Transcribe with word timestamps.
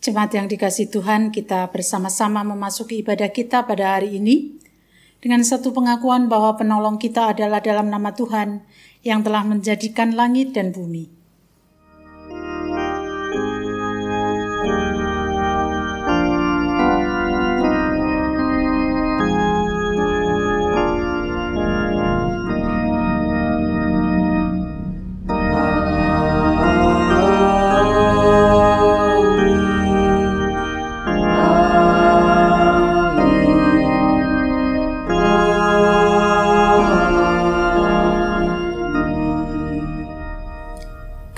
Jemaat 0.00 0.32
yang 0.32 0.48
dikasih 0.48 0.88
Tuhan, 0.88 1.28
kita 1.28 1.68
bersama-sama 1.68 2.40
memasuki 2.40 3.04
ibadah 3.04 3.28
kita 3.28 3.68
pada 3.68 4.00
hari 4.00 4.16
ini 4.16 4.56
dengan 5.20 5.44
satu 5.44 5.76
pengakuan 5.76 6.24
bahwa 6.24 6.56
penolong 6.56 6.96
kita 6.96 7.36
adalah 7.36 7.60
dalam 7.60 7.92
nama 7.92 8.08
Tuhan 8.16 8.64
yang 9.04 9.20
telah 9.20 9.44
menjadikan 9.44 10.16
langit 10.16 10.56
dan 10.56 10.72
bumi. 10.72 11.19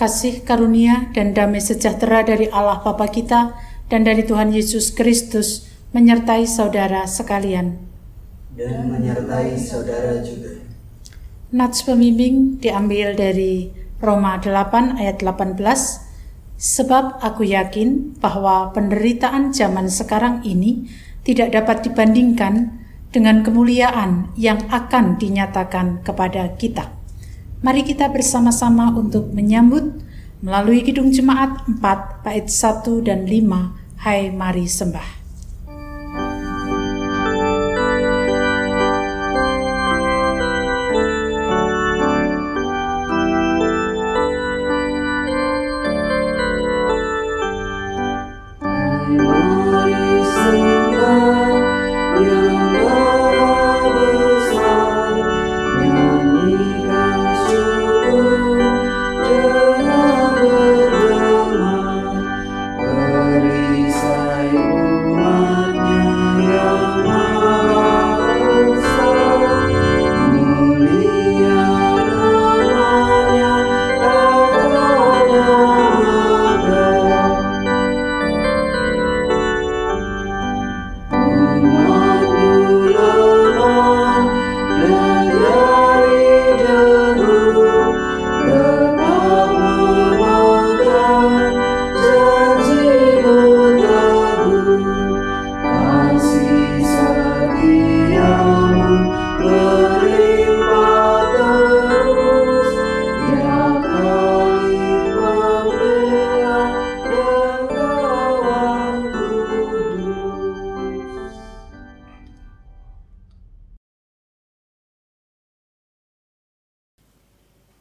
Kasih 0.02 0.42
karunia 0.42 1.14
dan 1.14 1.30
damai 1.30 1.62
sejahtera 1.62 2.26
dari 2.26 2.50
Allah 2.50 2.82
Bapa 2.82 3.06
kita 3.06 3.54
dan 3.86 4.02
dari 4.02 4.26
Tuhan 4.26 4.50
Yesus 4.50 4.90
Kristus 4.90 5.70
menyertai 5.94 6.42
saudara 6.42 7.06
sekalian. 7.06 7.78
Dan 8.58 8.90
menyertai 8.90 9.54
saudara 9.54 10.18
juga. 10.26 10.58
Nats 11.54 11.86
pembimbing 11.86 12.58
diambil 12.58 13.14
dari 13.14 13.70
Roma 14.02 14.42
8 14.42 14.98
ayat 14.98 15.22
18. 15.22 15.54
Sebab 16.58 17.22
aku 17.22 17.46
yakin 17.46 18.18
bahwa 18.18 18.74
penderitaan 18.74 19.54
zaman 19.54 19.86
sekarang 19.86 20.42
ini 20.42 20.90
tidak 21.22 21.54
dapat 21.54 21.86
dibandingkan 21.86 22.74
dengan 23.14 23.46
kemuliaan 23.46 24.34
yang 24.34 24.66
akan 24.66 25.14
dinyatakan 25.14 26.02
kepada 26.02 26.58
kita. 26.58 27.01
Mari 27.62 27.86
kita 27.86 28.10
bersama-sama 28.10 28.90
untuk 28.90 29.30
menyambut 29.30 30.02
melalui 30.42 30.82
Kidung 30.82 31.14
Jemaat 31.14 31.62
4 31.70 31.78
bait 32.26 32.50
1 32.50 33.06
dan 33.06 33.22
5. 33.22 34.02
Hai 34.02 34.34
mari 34.34 34.66
sembah. 34.66 35.21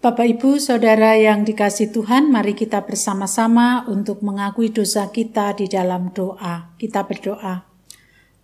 Bapak, 0.02 0.26
Ibu, 0.26 0.58
Saudara 0.58 1.14
yang 1.14 1.46
dikasih 1.46 1.94
Tuhan, 1.94 2.34
mari 2.34 2.58
kita 2.58 2.90
bersama-sama 2.90 3.86
untuk 3.86 4.26
mengakui 4.26 4.74
dosa 4.74 5.14
kita 5.14 5.54
di 5.54 5.70
dalam 5.70 6.10
doa. 6.10 6.74
Kita 6.82 7.06
berdoa. 7.06 7.70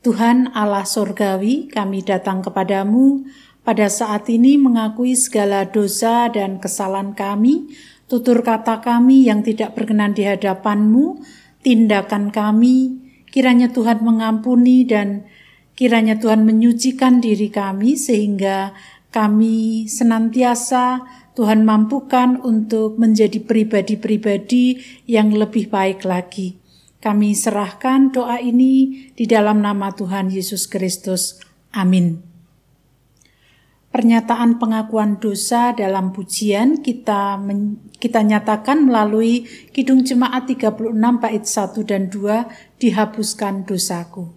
Tuhan 0.06 0.54
Allah 0.54 0.86
Sorgawi, 0.86 1.66
kami 1.66 2.06
datang 2.06 2.46
kepadamu 2.46 3.26
pada 3.66 3.90
saat 3.90 4.30
ini 4.30 4.62
mengakui 4.62 5.18
segala 5.18 5.66
dosa 5.66 6.30
dan 6.30 6.62
kesalahan 6.62 7.18
kami, 7.18 7.74
tutur 8.06 8.46
kata 8.46 8.78
kami 8.86 9.26
yang 9.26 9.42
tidak 9.42 9.74
berkenan 9.74 10.14
di 10.14 10.30
hadapanmu, 10.30 11.26
tindakan 11.66 12.30
kami, 12.30 13.02
kiranya 13.34 13.74
Tuhan 13.74 14.06
mengampuni 14.06 14.86
dan 14.86 15.26
kiranya 15.74 16.22
Tuhan 16.22 16.46
menyucikan 16.46 17.18
diri 17.18 17.50
kami 17.50 17.98
sehingga 17.98 18.78
kami 19.10 19.90
senantiasa 19.90 21.02
Tuhan 21.38 21.62
mampukan 21.70 22.42
untuk 22.42 22.98
menjadi 22.98 23.38
pribadi-pribadi 23.38 24.82
yang 25.06 25.30
lebih 25.30 25.70
baik 25.70 26.02
lagi. 26.02 26.58
Kami 26.98 27.38
serahkan 27.38 28.10
doa 28.10 28.42
ini 28.42 29.06
di 29.14 29.30
dalam 29.30 29.62
nama 29.62 29.94
Tuhan 29.94 30.34
Yesus 30.34 30.66
Kristus. 30.66 31.38
Amin. 31.70 32.26
Pernyataan 33.94 34.58
pengakuan 34.58 35.22
dosa 35.22 35.78
dalam 35.78 36.10
pujian 36.10 36.82
kita 36.82 37.38
men, 37.38 37.86
kita 38.02 38.26
nyatakan 38.26 38.90
melalui 38.90 39.46
Kidung 39.74 40.02
Jemaat 40.06 40.50
36 40.50 40.90
bait 41.22 41.46
1 41.46 41.86
dan 41.86 42.10
2 42.10 42.82
dihapuskan 42.82 43.66
dosaku. 43.66 44.37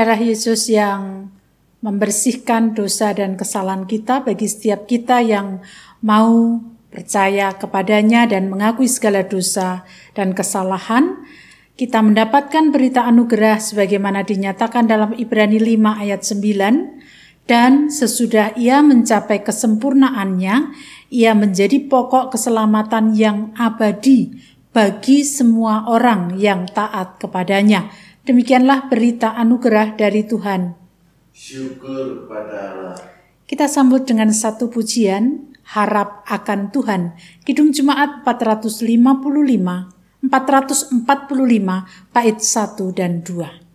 Darah 0.00 0.16
Yesus 0.16 0.72
yang 0.72 1.28
membersihkan 1.84 2.72
dosa 2.72 3.12
dan 3.12 3.36
kesalahan 3.36 3.84
kita 3.84 4.24
bagi 4.24 4.48
setiap 4.48 4.88
kita 4.88 5.20
yang 5.20 5.60
mau 6.00 6.56
percaya 6.88 7.52
kepadanya 7.52 8.24
dan 8.24 8.48
mengakui 8.48 8.88
segala 8.88 9.28
dosa 9.28 9.84
dan 10.16 10.32
kesalahan, 10.32 11.20
kita 11.76 12.00
mendapatkan 12.00 12.72
berita 12.72 13.04
anugerah 13.04 13.60
sebagaimana 13.60 14.24
dinyatakan 14.24 14.88
dalam 14.88 15.12
Ibrani 15.12 15.60
5 15.60 15.92
ayat 15.92 16.24
9, 16.24 17.44
dan 17.44 17.92
sesudah 17.92 18.56
ia 18.56 18.80
mencapai 18.80 19.44
kesempurnaannya, 19.44 20.72
ia 21.12 21.36
menjadi 21.36 21.76
pokok 21.76 22.32
keselamatan 22.32 23.12
yang 23.12 23.52
abadi 23.52 24.32
bagi 24.72 25.28
semua 25.28 25.84
orang 25.92 26.40
yang 26.40 26.64
taat 26.70 27.20
kepadanya. 27.20 27.92
Demikianlah 28.30 28.86
berita 28.86 29.34
anugerah 29.34 29.98
dari 29.98 30.22
Tuhan. 30.22 30.78
Syukur 31.34 32.22
kepada 32.22 32.58
Allah. 32.70 32.94
Kita 33.42 33.66
sambut 33.66 34.06
dengan 34.06 34.30
satu 34.30 34.70
pujian, 34.70 35.50
harap 35.74 36.22
akan 36.30 36.70
Tuhan. 36.70 37.18
Kidung 37.42 37.74
Jemaat 37.74 38.22
455 38.22 38.86
445 40.30 42.14
bait 42.14 42.38
1 42.38 42.94
dan 42.94 43.26
2. 43.26 43.69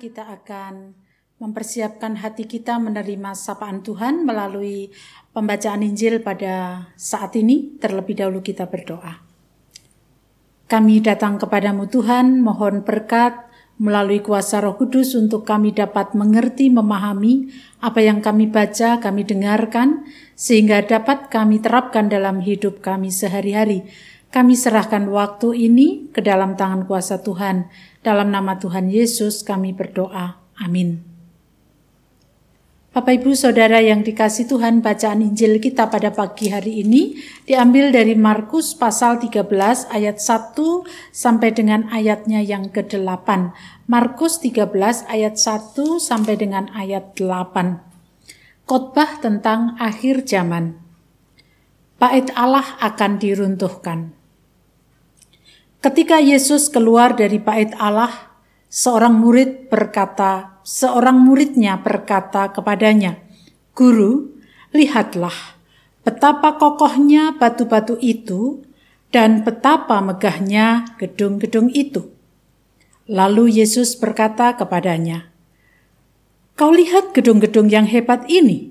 Kita 0.00 0.24
akan 0.24 0.96
mempersiapkan 1.36 2.16
hati 2.24 2.48
kita 2.48 2.80
menerima 2.80 3.36
sapaan 3.36 3.84
Tuhan 3.84 4.24
melalui 4.24 4.88
pembacaan 5.36 5.84
Injil 5.84 6.24
pada 6.24 6.88
saat 6.96 7.36
ini. 7.36 7.76
Terlebih 7.76 8.16
dahulu 8.16 8.40
kita 8.40 8.64
berdoa. 8.64 9.20
Kami 10.64 11.04
datang 11.04 11.36
kepadamu 11.36 11.84
Tuhan, 11.92 12.40
mohon 12.40 12.80
berkat 12.80 13.50
melalui 13.80 14.20
kuasa 14.20 14.60
roh 14.60 14.76
kudus 14.76 15.16
untuk 15.16 15.48
kami 15.48 15.72
dapat 15.72 16.12
mengerti, 16.12 16.68
memahami 16.68 17.48
apa 17.80 18.00
yang 18.04 18.20
kami 18.20 18.48
baca, 18.48 19.00
kami 19.00 19.24
dengarkan, 19.24 20.04
sehingga 20.36 20.84
dapat 20.84 21.32
kami 21.32 21.64
terapkan 21.64 22.12
dalam 22.12 22.44
hidup 22.44 22.84
kami 22.84 23.08
sehari-hari. 23.08 23.88
Kami 24.30 24.54
serahkan 24.54 25.10
waktu 25.10 25.66
ini 25.66 26.06
ke 26.14 26.22
dalam 26.22 26.54
tangan 26.54 26.86
kuasa 26.86 27.18
Tuhan, 27.18 27.66
dalam 28.06 28.30
nama 28.30 28.62
Tuhan 28.62 28.86
Yesus 28.86 29.42
kami 29.42 29.74
berdoa. 29.74 30.38
Amin. 30.54 31.02
Bapak 32.90 33.22
Ibu 33.22 33.34
Saudara 33.34 33.82
yang 33.82 34.06
dikasih 34.06 34.50
Tuhan, 34.50 34.82
bacaan 34.86 35.22
Injil 35.22 35.58
kita 35.62 35.90
pada 35.90 36.14
pagi 36.14 36.50
hari 36.50 36.82
ini 36.82 37.18
diambil 37.46 37.90
dari 37.94 38.18
Markus 38.18 38.74
pasal 38.74 39.18
13 39.18 39.50
ayat 39.90 40.18
1 40.22 40.58
sampai 41.14 41.50
dengan 41.50 41.86
ayatnya 41.90 42.42
yang 42.42 42.70
ke-8. 42.70 43.54
Markus 43.90 44.42
13 44.42 45.10
ayat 45.10 45.38
1 45.38 45.74
sampai 46.02 46.34
dengan 46.34 46.70
ayat 46.74 47.14
8. 47.18 47.82
Khotbah 48.66 49.18
tentang 49.18 49.74
akhir 49.78 50.26
zaman. 50.26 50.78
Bait 51.98 52.30
Allah 52.38 52.78
akan 52.78 53.18
diruntuhkan. 53.18 54.19
Ketika 55.80 56.20
Yesus 56.20 56.68
keluar 56.68 57.16
dari 57.16 57.40
bait 57.40 57.72
Allah, 57.80 58.12
seorang 58.68 59.16
murid 59.16 59.72
berkata, 59.72 60.60
seorang 60.60 61.16
muridnya 61.16 61.80
berkata 61.80 62.52
kepadanya, 62.52 63.16
"Guru, 63.72 64.28
lihatlah 64.76 65.56
betapa 66.04 66.60
kokohnya 66.60 67.32
batu-batu 67.32 67.96
itu 67.96 68.60
dan 69.08 69.40
betapa 69.40 70.04
megahnya 70.04 71.00
gedung-gedung 71.00 71.72
itu." 71.72 72.12
Lalu 73.08 73.64
Yesus 73.64 73.96
berkata 73.96 74.60
kepadanya, 74.60 75.32
"Kau 76.60 76.76
lihat 76.76 77.16
gedung-gedung 77.16 77.72
yang 77.72 77.88
hebat 77.88 78.28
ini? 78.28 78.68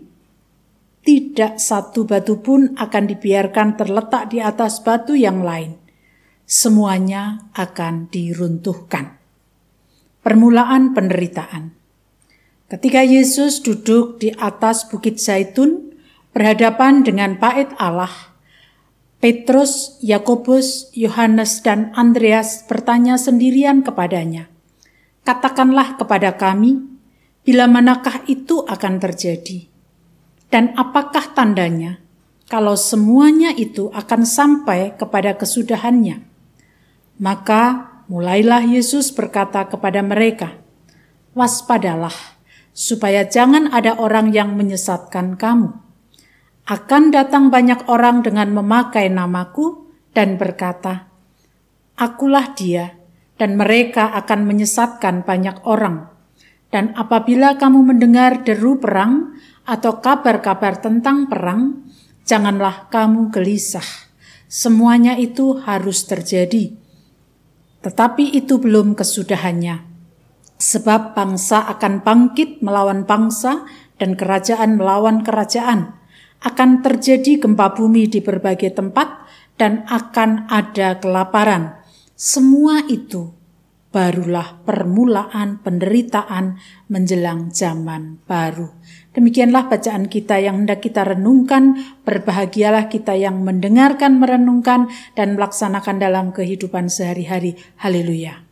Tidak 1.01 1.57
satu 1.57 2.05
batu 2.05 2.37
pun 2.37 2.77
akan 2.77 3.03
dibiarkan 3.09 3.81
terletak 3.81 4.29
di 4.29 4.37
atas 4.37 4.77
batu 4.85 5.17
yang 5.17 5.41
lain." 5.41 5.88
Semuanya 6.49 7.45
akan 7.53 8.09
diruntuhkan. 8.09 9.21
Permulaan 10.25 10.97
penderitaan. 10.97 11.77
Ketika 12.65 13.05
Yesus 13.05 13.61
duduk 13.61 14.17
di 14.17 14.33
atas 14.33 14.89
Bukit 14.89 15.21
Zaitun 15.21 15.93
berhadapan 16.33 17.05
dengan 17.05 17.37
bait 17.37 17.69
Allah, 17.77 18.33
Petrus, 19.21 20.01
Yakobus, 20.01 20.89
Yohanes, 20.97 21.61
dan 21.61 21.93
Andreas 21.93 22.65
bertanya 22.65 23.21
sendirian 23.21 23.85
kepadanya, 23.85 24.49
"Katakanlah 25.21 26.01
kepada 26.01 26.33
kami, 26.33 26.81
bila 27.45 27.69
manakah 27.69 28.25
itu 28.25 28.65
akan 28.65 28.97
terjadi, 28.97 29.69
dan 30.49 30.73
apakah 30.73 31.29
tandanya, 31.37 32.01
kalau 32.49 32.73
semuanya 32.73 33.53
itu 33.53 33.93
akan 33.93 34.25
sampai 34.25 34.97
kepada 34.97 35.37
kesudahannya. 35.37 36.29
Maka 37.19 37.91
mulailah 38.07 38.63
Yesus 38.63 39.11
berkata 39.11 39.67
kepada 39.67 39.99
mereka, 39.99 40.55
"Waspadalah, 41.35 42.15
supaya 42.71 43.27
jangan 43.27 43.75
ada 43.75 43.99
orang 43.99 44.31
yang 44.31 44.55
menyesatkan 44.55 45.35
kamu. 45.35 45.75
Akan 46.63 47.11
datang 47.11 47.51
banyak 47.51 47.91
orang 47.91 48.23
dengan 48.23 48.55
memakai 48.55 49.11
namaku 49.11 49.91
dan 50.15 50.39
berkata, 50.39 51.11
'Akulah 51.99 52.55
Dia,' 52.55 52.95
dan 53.35 53.59
mereka 53.59 54.15
akan 54.15 54.47
menyesatkan 54.47 55.27
banyak 55.27 55.59
orang." 55.67 56.07
Dan 56.71 56.95
apabila 56.95 57.59
kamu 57.59 57.83
mendengar 57.83 58.47
deru 58.47 58.79
perang 58.79 59.35
atau 59.67 59.99
kabar-kabar 59.99 60.79
tentang 60.79 61.27
perang, 61.27 61.83
janganlah 62.23 62.87
kamu 62.87 63.27
gelisah. 63.33 64.07
Semuanya 64.47 65.19
itu 65.19 65.59
harus 65.67 66.05
terjadi. 66.07 66.78
Tetapi 67.79 68.35
itu 68.35 68.59
belum 68.59 68.93
kesudahannya. 68.93 69.87
Sebab 70.59 71.15
bangsa 71.15 71.63
akan 71.71 72.03
bangkit 72.03 72.59
melawan 72.59 73.07
bangsa 73.07 73.63
dan 73.95 74.19
kerajaan 74.19 74.75
melawan 74.75 75.23
kerajaan. 75.23 75.95
Akan 76.43 76.83
terjadi 76.83 77.39
gempa 77.39 77.75
bumi 77.75 78.11
di 78.11 78.19
berbagai 78.19 78.75
tempat 78.75 79.23
dan 79.55 79.87
akan 79.87 80.51
ada 80.51 80.99
kelaparan. 80.99 81.79
Semua 82.19 82.83
itu 82.91 83.38
barulah 83.89 84.61
permulaan 84.65 85.61
penderitaan 85.65 86.61
menjelang 86.89 87.49
zaman 87.49 88.21
baru. 88.25 88.69
Demikianlah 89.13 89.65
bacaan 89.65 90.05
kita 90.05 90.37
yang 90.37 90.65
hendak 90.65 90.85
kita 90.85 91.05
renungkan. 91.05 91.77
Berbahagialah 92.05 92.89
kita 92.89 93.17
yang 93.17 93.41
mendengarkan, 93.41 94.21
merenungkan, 94.21 94.89
dan 95.17 95.33
melaksanakan 95.33 95.97
dalam 95.97 96.29
kehidupan 96.29 96.89
sehari-hari. 96.89 97.57
Haleluya. 97.81 98.48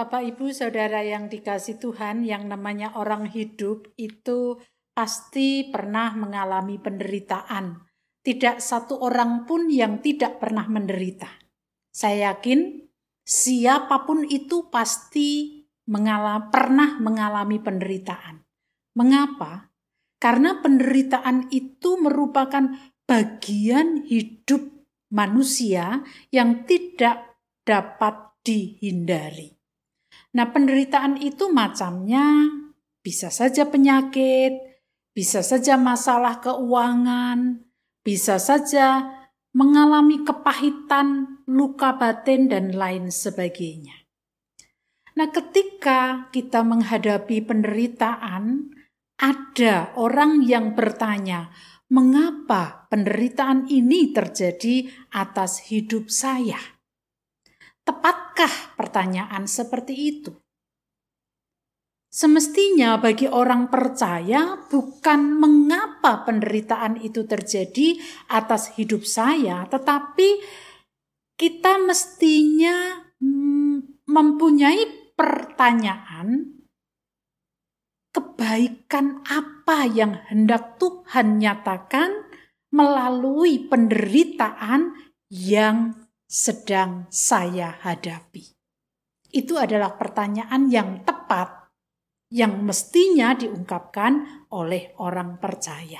Bapak, 0.00 0.24
Ibu, 0.32 0.48
Saudara 0.56 1.04
yang 1.04 1.28
dikasih 1.28 1.76
Tuhan, 1.76 2.24
yang 2.24 2.48
namanya 2.48 2.96
orang 2.96 3.28
hidup 3.28 3.84
itu 4.00 4.56
pasti 4.96 5.68
pernah 5.68 6.16
mengalami 6.16 6.80
penderitaan. 6.80 7.84
Tidak 8.24 8.64
satu 8.64 8.96
orang 8.96 9.44
pun 9.44 9.68
yang 9.68 10.00
tidak 10.00 10.40
pernah 10.40 10.64
menderita. 10.72 11.28
Saya 11.92 12.32
yakin 12.32 12.80
siapa 13.20 14.08
pun 14.08 14.24
itu 14.24 14.72
pasti 14.72 15.60
mengalami, 15.92 16.48
pernah 16.48 16.96
mengalami 16.96 17.60
penderitaan. 17.60 18.40
Mengapa? 18.96 19.68
Karena 20.16 20.64
penderitaan 20.64 21.52
itu 21.52 22.00
merupakan 22.00 22.72
bagian 23.04 24.08
hidup 24.08 24.64
manusia 25.12 26.00
yang 26.32 26.64
tidak 26.64 27.36
dapat 27.68 28.32
dihindari. 28.40 29.59
Nah, 30.30 30.46
penderitaan 30.54 31.18
itu 31.18 31.50
macamnya 31.50 32.46
bisa 33.02 33.34
saja 33.34 33.66
penyakit, 33.66 34.54
bisa 35.10 35.42
saja 35.42 35.74
masalah 35.74 36.38
keuangan, 36.38 37.66
bisa 38.06 38.38
saja 38.38 39.10
mengalami 39.50 40.22
kepahitan, 40.22 41.42
luka 41.50 41.98
batin, 41.98 42.46
dan 42.46 42.70
lain 42.70 43.10
sebagainya. 43.10 44.06
Nah, 45.18 45.28
ketika 45.34 46.30
kita 46.30 46.62
menghadapi 46.62 47.42
penderitaan, 47.42 48.70
ada 49.18 49.90
orang 49.98 50.46
yang 50.46 50.78
bertanya, 50.78 51.50
"Mengapa 51.90 52.86
penderitaan 52.88 53.66
ini 53.66 54.14
terjadi 54.14 54.86
atas 55.10 55.66
hidup 55.66 56.06
saya?" 56.06 56.79
Tepatkah 57.84 58.76
pertanyaan 58.76 59.48
seperti 59.48 59.94
itu? 59.96 60.32
Semestinya 62.10 62.98
bagi 62.98 63.30
orang 63.30 63.70
percaya 63.70 64.58
bukan 64.66 65.38
mengapa 65.38 66.26
penderitaan 66.26 66.98
itu 66.98 67.22
terjadi 67.22 68.02
atas 68.26 68.74
hidup 68.74 69.06
saya, 69.06 69.62
tetapi 69.70 70.42
kita 71.38 71.78
mestinya 71.78 72.98
mm, 73.22 74.04
mempunyai 74.10 75.14
pertanyaan 75.14 76.60
kebaikan 78.10 79.22
apa 79.30 79.86
yang 79.86 80.18
hendak 80.26 80.82
Tuhan 80.82 81.38
nyatakan 81.38 82.26
melalui 82.74 83.70
penderitaan 83.70 84.98
yang 85.30 85.94
sedang 86.30 87.10
saya 87.10 87.74
hadapi? 87.82 88.54
Itu 89.34 89.58
adalah 89.58 89.98
pertanyaan 89.98 90.70
yang 90.70 91.02
tepat 91.02 91.74
yang 92.30 92.62
mestinya 92.62 93.34
diungkapkan 93.34 94.46
oleh 94.54 94.94
orang 95.02 95.42
percaya. 95.42 95.98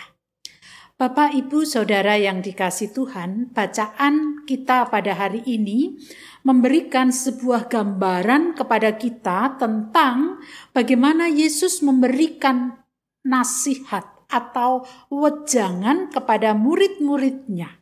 Bapak, 0.94 1.32
Ibu, 1.34 1.66
Saudara 1.66 2.14
yang 2.14 2.44
dikasih 2.44 2.94
Tuhan, 2.94 3.50
bacaan 3.50 4.44
kita 4.46 4.86
pada 4.92 5.16
hari 5.16 5.42
ini 5.48 5.96
memberikan 6.44 7.10
sebuah 7.10 7.72
gambaran 7.72 8.54
kepada 8.54 8.94
kita 8.94 9.58
tentang 9.58 10.38
bagaimana 10.76 11.26
Yesus 11.26 11.80
memberikan 11.80 12.84
nasihat 13.24 14.28
atau 14.28 14.84
wejangan 15.08 16.12
kepada 16.12 16.52
murid-muridnya 16.52 17.79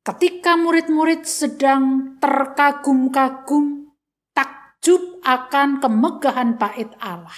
Ketika 0.00 0.56
murid-murid 0.56 1.28
sedang 1.28 2.16
terkagum-kagum, 2.24 3.92
takjub 4.32 5.20
akan 5.20 5.84
kemegahan 5.84 6.56
bait 6.56 6.88
Allah. 7.04 7.36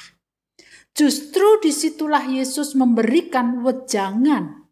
Justru 0.94 1.58
di 1.58 1.74
situlah 1.74 2.22
Yesus 2.22 2.78
memberikan 2.78 3.66
wejangan 3.66 4.68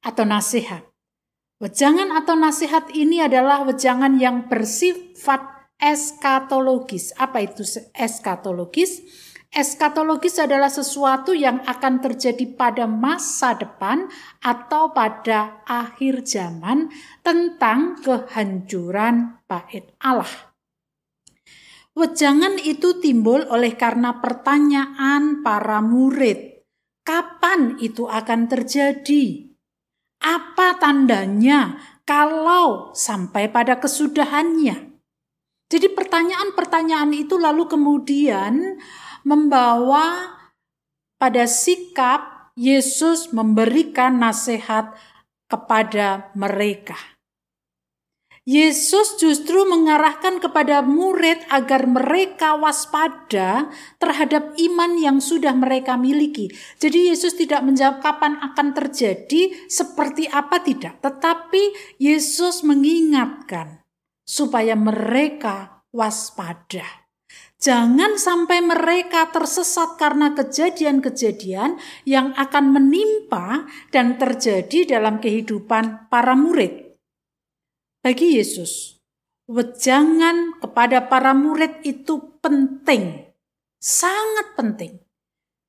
atau 0.00 0.24
nasihat. 0.24 0.88
Wejangan 1.60 2.16
atau 2.16 2.40
nasihat 2.40 2.88
ini 2.96 3.20
adalah 3.20 3.68
wejangan 3.68 4.16
yang 4.16 4.48
bersifat 4.48 5.44
eskatologis. 5.76 7.12
Apa 7.20 7.44
itu 7.44 7.60
eskatologis? 7.92 9.04
Eskatologis 9.50 10.38
adalah 10.38 10.70
sesuatu 10.70 11.34
yang 11.34 11.66
akan 11.66 11.98
terjadi 11.98 12.54
pada 12.54 12.86
masa 12.86 13.58
depan 13.58 14.06
atau 14.38 14.94
pada 14.94 15.66
akhir 15.66 16.22
zaman 16.22 16.86
tentang 17.26 17.98
kehancuran 17.98 19.42
bait 19.50 19.90
Allah. 19.98 20.54
Wejangan 21.98 22.62
itu 22.62 23.02
timbul 23.02 23.42
oleh 23.50 23.74
karena 23.74 24.22
pertanyaan 24.22 25.42
para 25.42 25.82
murid. 25.82 26.62
Kapan 27.02 27.74
itu 27.82 28.06
akan 28.06 28.46
terjadi? 28.46 29.50
Apa 30.22 30.78
tandanya 30.78 31.74
kalau 32.06 32.94
sampai 32.94 33.50
pada 33.50 33.82
kesudahannya? 33.82 34.94
Jadi 35.70 35.86
pertanyaan-pertanyaan 35.90 37.10
itu 37.18 37.34
lalu 37.34 37.66
kemudian 37.66 38.78
membawa 39.22 40.36
pada 41.20 41.44
sikap 41.44 42.52
Yesus 42.56 43.32
memberikan 43.32 44.20
nasihat 44.20 44.96
kepada 45.50 46.32
mereka. 46.36 46.96
Yesus 48.48 49.20
justru 49.20 49.68
mengarahkan 49.68 50.40
kepada 50.40 50.80
murid 50.80 51.44
agar 51.52 51.84
mereka 51.84 52.56
waspada 52.56 53.68
terhadap 54.00 54.56
iman 54.56 54.96
yang 54.96 55.18
sudah 55.20 55.52
mereka 55.52 55.94
miliki. 56.00 56.48
Jadi 56.80 57.12
Yesus 57.12 57.36
tidak 57.36 57.62
menjawab 57.62 58.00
kapan 58.00 58.40
akan 58.40 58.72
terjadi, 58.72 59.54
seperti 59.68 60.26
apa 60.26 60.64
tidak, 60.64 60.98
tetapi 61.04 61.94
Yesus 62.00 62.64
mengingatkan 62.64 63.84
supaya 64.24 64.72
mereka 64.74 65.84
waspada. 65.92 66.99
Jangan 67.60 68.16
sampai 68.16 68.64
mereka 68.64 69.28
tersesat 69.28 70.00
karena 70.00 70.32
kejadian-kejadian 70.32 71.76
yang 72.08 72.32
akan 72.32 72.72
menimpa 72.72 73.68
dan 73.92 74.16
terjadi 74.16 74.96
dalam 74.96 75.20
kehidupan 75.20 76.08
para 76.08 76.32
murid. 76.32 76.96
Bagi 78.00 78.40
Yesus, 78.40 78.96
wejangan 79.44 80.56
kepada 80.56 81.04
para 81.12 81.36
murid 81.36 81.84
itu 81.84 82.40
penting, 82.40 83.28
sangat 83.76 84.56
penting. 84.56 84.96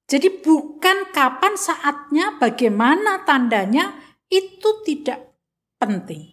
Jadi 0.07 0.39
bukan 0.39 1.11
kapan 1.11 1.59
saatnya, 1.59 2.39
bagaimana 2.39 3.27
tandanya, 3.27 3.99
itu 4.31 4.79
tidak 4.87 5.35
penting 5.75 6.30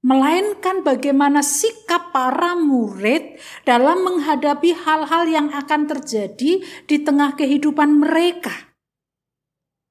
melainkan 0.00 0.80
bagaimana 0.80 1.44
sikap 1.44 2.08
para 2.12 2.56
murid 2.56 3.36
dalam 3.68 4.00
menghadapi 4.00 4.72
hal-hal 4.72 5.28
yang 5.28 5.48
akan 5.52 5.84
terjadi 5.88 6.64
di 6.88 6.96
tengah 7.04 7.36
kehidupan 7.36 8.00
mereka. 8.00 8.72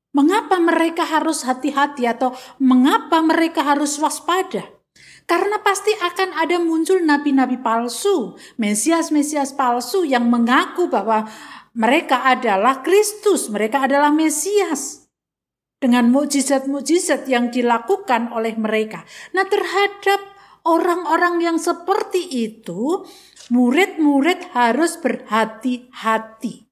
Mengapa 0.10 0.58
mereka 0.58 1.06
harus 1.06 1.46
hati-hati 1.46 2.10
atau 2.10 2.34
mengapa 2.58 3.22
mereka 3.22 3.62
harus 3.62 4.01
waspada? 4.01 4.66
Karena 5.30 5.62
pasti 5.62 5.94
akan 5.94 6.34
ada 6.34 6.58
muncul 6.58 6.98
nabi-nabi 7.06 7.62
palsu, 7.62 8.34
mesias-mesias 8.58 9.54
palsu 9.54 10.01
yang 10.01 10.25
mengaku 10.25 10.89
bahwa 10.89 11.30
mereka 11.78 12.25
adalah 12.25 12.82
Kristus, 12.82 13.54
mereka 13.54 13.86
adalah 13.86 14.10
Mesias 14.10 15.09
dengan 15.80 16.12
mukjizat-mukjizat 16.12 17.26
yang 17.32 17.50
dilakukan 17.50 18.36
oleh 18.36 18.54
mereka. 18.60 19.08
Nah, 19.32 19.48
terhadap 19.48 20.20
orang-orang 20.68 21.40
yang 21.40 21.58
seperti 21.58 22.28
itu, 22.28 23.08
murid-murid 23.50 24.52
harus 24.52 25.00
berhati-hati. 25.00 26.68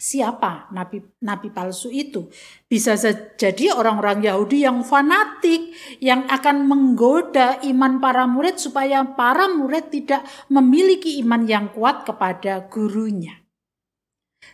Siapa 0.00 0.72
nabi 0.72 1.04
nabi 1.20 1.52
palsu 1.52 1.92
itu? 1.92 2.32
Bisa 2.64 2.96
jadi 3.36 3.68
orang-orang 3.76 4.24
Yahudi 4.24 4.64
yang 4.64 4.80
fanatik 4.80 5.76
yang 6.00 6.24
akan 6.24 6.64
menggoda 6.64 7.60
iman 7.68 8.00
para 8.00 8.24
murid 8.24 8.56
supaya 8.56 9.04
para 9.12 9.52
murid 9.52 9.92
tidak 9.92 10.24
memiliki 10.48 11.20
iman 11.20 11.44
yang 11.44 11.68
kuat 11.76 12.08
kepada 12.08 12.64
gurunya. 12.72 13.44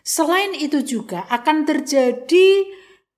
Selain 0.02 0.50
itu 0.50 0.82
juga 0.82 1.30
akan 1.30 1.62
terjadi 1.62 2.66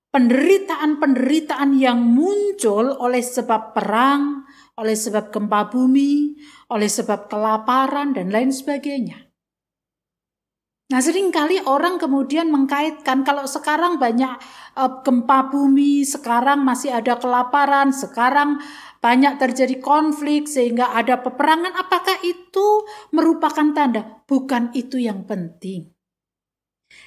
penderitaan-penderitaan 0.09 1.77
yang 1.77 2.01
muncul 2.01 2.97
oleh 2.97 3.21
sebab 3.21 3.77
perang, 3.77 4.45
oleh 4.79 4.97
sebab 4.97 5.29
gempa 5.29 5.69
bumi, 5.69 6.33
oleh 6.73 6.89
sebab 6.89 7.29
kelaparan, 7.29 8.17
dan 8.17 8.33
lain 8.33 8.49
sebagainya. 8.49 9.29
Nah, 10.89 11.05
sering 11.05 11.29
kali 11.29 11.61
orang 11.69 12.01
kemudian 12.01 12.49
mengkaitkan 12.49 13.21
kalau 13.21 13.45
sekarang 13.45 14.01
banyak 14.01 14.33
uh, 14.73 15.05
gempa 15.05 15.53
bumi, 15.53 16.01
sekarang 16.01 16.65
masih 16.65 16.89
ada 16.89 17.13
kelaparan, 17.21 17.93
sekarang 17.93 18.57
banyak 18.97 19.37
terjadi 19.37 19.77
konflik 19.77 20.49
sehingga 20.49 20.89
ada 20.97 21.21
peperangan, 21.21 21.77
apakah 21.77 22.17
itu 22.25 22.89
merupakan 23.13 23.69
tanda? 23.69 24.25
Bukan 24.25 24.73
itu 24.73 24.97
yang 24.97 25.29
penting. 25.29 25.93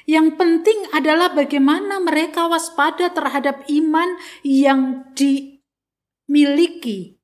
Yang 0.06 0.38
penting 0.38 0.78
adalah 0.94 1.34
bagaimana 1.34 2.02
mereka 2.02 2.50
waspada 2.50 3.10
terhadap 3.10 3.66
iman 3.70 4.18
yang 4.42 5.06
dimiliki. 5.14 7.18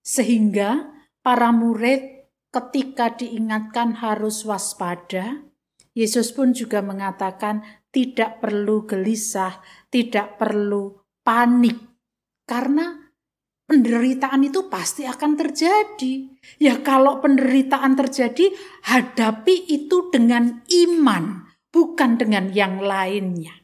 Sehingga 0.00 0.88
para 1.20 1.52
murid 1.52 2.32
ketika 2.50 3.14
diingatkan 3.14 4.00
harus 4.00 4.42
waspada, 4.42 5.50
Yesus 5.94 6.30
pun 6.30 6.54
juga 6.54 6.80
mengatakan 6.80 7.66
tidak 7.90 8.38
perlu 8.38 8.86
gelisah, 8.86 9.58
tidak 9.90 10.38
perlu 10.38 11.02
panik. 11.26 11.76
Karena 12.46 12.99
penderitaan 13.70 14.42
itu 14.42 14.66
pasti 14.66 15.06
akan 15.06 15.38
terjadi. 15.38 16.26
Ya 16.58 16.82
kalau 16.82 17.22
penderitaan 17.22 17.94
terjadi, 17.94 18.50
hadapi 18.90 19.70
itu 19.70 20.10
dengan 20.10 20.66
iman, 20.66 21.46
bukan 21.70 22.18
dengan 22.18 22.50
yang 22.50 22.82
lainnya. 22.82 23.54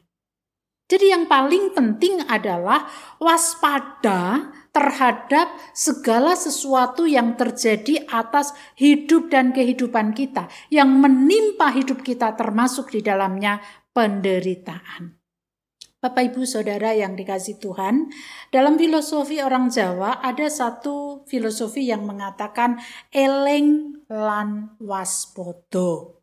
Jadi 0.87 1.11
yang 1.11 1.27
paling 1.27 1.75
penting 1.75 2.23
adalah 2.31 2.87
waspada 3.19 4.55
terhadap 4.71 5.51
segala 5.75 6.39
sesuatu 6.39 7.03
yang 7.03 7.35
terjadi 7.35 8.07
atas 8.07 8.55
hidup 8.79 9.27
dan 9.27 9.51
kehidupan 9.51 10.15
kita, 10.15 10.47
yang 10.71 10.87
menimpa 10.87 11.75
hidup 11.75 11.99
kita 11.99 12.39
termasuk 12.39 12.95
di 12.95 13.03
dalamnya 13.03 13.59
penderitaan. 13.91 15.16
Bapak 15.97 16.29
Ibu 16.29 16.45
Saudara 16.45 16.93
yang 16.93 17.17
dikasih 17.17 17.57
Tuhan, 17.57 18.13
dalam 18.53 18.77
filosofi 18.77 19.41
orang 19.41 19.73
Jawa 19.73 20.21
ada 20.21 20.45
satu 20.45 21.25
filosofi 21.25 21.89
yang 21.89 22.05
mengatakan 22.05 22.77
eleng 23.09 23.97
lan 24.05 24.77
waspodo. 24.77 26.21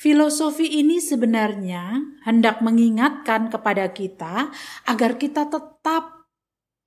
Filosofi 0.00 0.80
ini 0.80 0.96
sebenarnya 0.96 2.00
hendak 2.24 2.64
mengingatkan 2.64 3.52
kepada 3.52 3.92
kita 3.92 4.48
agar 4.88 5.20
kita 5.20 5.44
tetap 5.44 6.32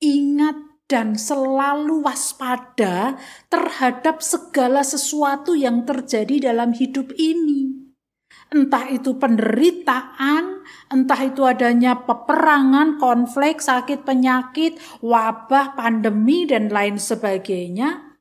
ingat 0.01 0.57
dan 0.89 1.13
selalu 1.13 2.01
waspada 2.01 3.21
terhadap 3.53 4.25
segala 4.25 4.81
sesuatu 4.81 5.53
yang 5.53 5.85
terjadi 5.85 6.49
dalam 6.49 6.73
hidup 6.73 7.13
ini 7.21 7.78
entah 8.49 8.89
itu 8.89 9.17
penderitaan, 9.17 10.65
entah 10.89 11.21
itu 11.21 11.45
adanya 11.45 12.01
peperangan, 12.01 12.97
konflik, 12.97 13.61
sakit 13.61 14.01
penyakit, 14.03 14.77
wabah, 15.05 15.77
pandemi, 15.77 16.49
dan 16.49 16.73
lain 16.73 16.97
sebagainya, 16.97 18.17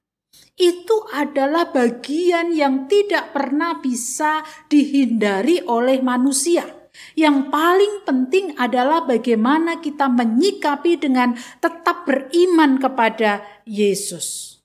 itu 0.59 0.97
adalah 1.15 1.73
bagian 1.73 2.53
yang 2.53 2.91
tidak 2.91 3.33
pernah 3.33 3.81
bisa 3.81 4.45
dihindari 4.69 5.65
oleh 5.65 6.05
manusia. 6.05 6.67
Yang 7.15 7.47
paling 7.55 7.95
penting 8.03 8.59
adalah 8.59 9.07
bagaimana 9.07 9.79
kita 9.79 10.11
menyikapi 10.11 10.99
dengan 10.99 11.39
tetap 11.63 12.03
beriman 12.03 12.83
kepada 12.83 13.47
Yesus. 13.63 14.59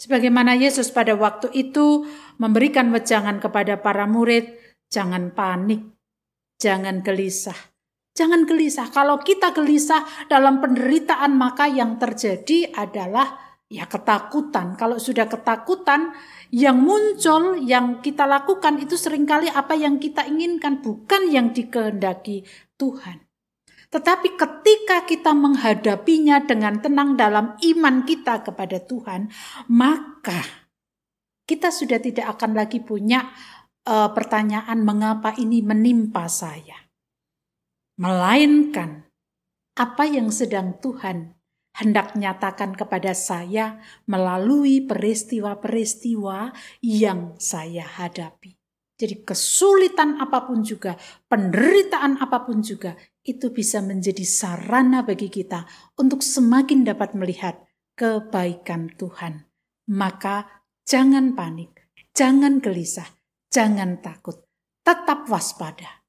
Sebagaimana 0.00 0.56
Yesus 0.56 0.88
pada 0.88 1.12
waktu 1.12 1.52
itu 1.52 2.08
memberikan 2.40 2.88
wejangan 2.88 3.36
kepada 3.36 3.76
para 3.84 4.08
murid, 4.08 4.56
Jangan 4.90 5.30
panik, 5.30 5.80
jangan 6.58 7.00
gelisah. 7.06 7.56
Jangan 8.10 8.42
gelisah. 8.42 8.90
Kalau 8.90 9.22
kita 9.22 9.54
gelisah 9.54 10.02
dalam 10.26 10.58
penderitaan, 10.58 11.38
maka 11.38 11.70
yang 11.70 11.94
terjadi 11.96 12.74
adalah 12.74 13.38
ya 13.70 13.86
ketakutan. 13.86 14.74
Kalau 14.74 14.98
sudah 14.98 15.30
ketakutan, 15.30 16.10
yang 16.50 16.82
muncul, 16.82 17.62
yang 17.62 18.02
kita 18.02 18.26
lakukan 18.26 18.82
itu 18.82 18.98
sering 18.98 19.22
kali 19.22 19.46
apa 19.46 19.78
yang 19.78 20.02
kita 20.02 20.26
inginkan, 20.26 20.82
bukan 20.82 21.30
yang 21.30 21.54
dikehendaki 21.54 22.42
Tuhan. 22.74 23.30
Tetapi 23.90 24.38
ketika 24.38 25.06
kita 25.06 25.34
menghadapinya 25.34 26.42
dengan 26.42 26.82
tenang 26.82 27.14
dalam 27.14 27.58
iman 27.58 27.96
kita 28.06 28.42
kepada 28.42 28.82
Tuhan, 28.82 29.30
maka 29.70 30.42
kita 31.46 31.74
sudah 31.74 31.98
tidak 31.98 32.38
akan 32.38 32.54
lagi 32.54 32.78
punya 32.78 33.30
uh, 33.90 34.14
pertanyaan 34.14 34.86
mengapa 34.86 35.34
ini 35.34 35.58
menimpa 35.66 36.30
saya. 36.30 36.78
Melainkan 37.98 39.10
apa 39.74 40.06
yang 40.06 40.30
sedang 40.30 40.78
Tuhan 40.78 41.34
hendak 41.76 42.14
nyatakan 42.14 42.72
kepada 42.78 43.12
saya 43.12 43.82
melalui 44.06 44.86
peristiwa-peristiwa 44.86 46.54
yang 46.80 47.34
saya 47.36 47.84
hadapi. 47.84 48.56
Jadi 49.00 49.24
kesulitan 49.24 50.20
apa 50.20 50.44
pun 50.44 50.60
juga, 50.60 50.92
penderitaan 51.24 52.20
apa 52.20 52.44
pun 52.44 52.60
juga, 52.60 52.92
itu 53.24 53.48
bisa 53.48 53.80
menjadi 53.80 54.24
sarana 54.28 55.00
bagi 55.00 55.32
kita 55.32 55.64
untuk 55.96 56.20
semakin 56.20 56.84
dapat 56.84 57.16
melihat 57.16 57.64
kebaikan 57.96 58.92
Tuhan. 59.00 59.48
Maka 59.88 60.44
jangan 60.84 61.32
panik, 61.32 61.88
jangan 62.12 62.60
gelisah, 62.60 63.08
Jangan 63.50 63.98
takut, 63.98 64.46
tetap 64.86 65.26
waspada. 65.26 66.06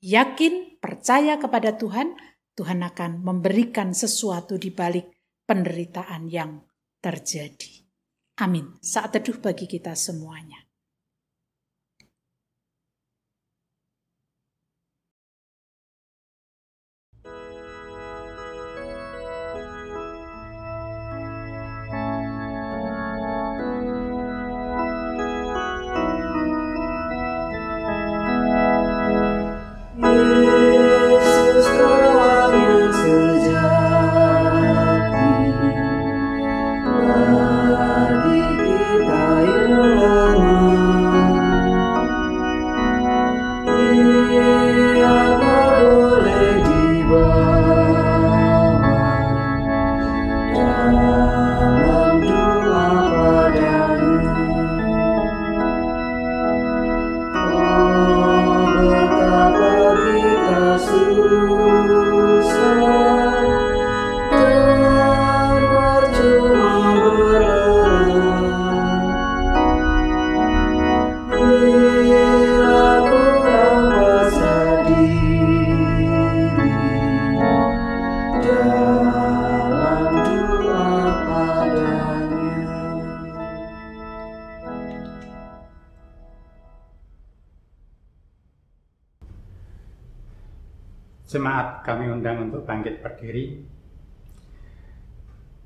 Yakin, 0.00 0.78
percaya 0.78 1.36
kepada 1.42 1.74
Tuhan, 1.74 2.14
Tuhan 2.54 2.86
akan 2.86 3.26
memberikan 3.26 3.90
sesuatu 3.90 4.54
di 4.56 4.70
balik 4.70 5.10
penderitaan 5.42 6.30
yang 6.30 6.62
terjadi. 7.02 7.84
Amin. 8.40 8.78
Saat 8.78 9.18
teduh 9.18 9.38
bagi 9.42 9.66
kita 9.68 9.92
semuanya. 9.98 10.63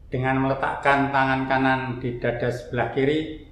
Dengan 0.08 0.40
meletakkan 0.40 1.12
tangan 1.12 1.44
kanan 1.48 1.80
di 2.00 2.16
dada 2.16 2.48
sebelah 2.48 2.92
kiri. 2.96 3.48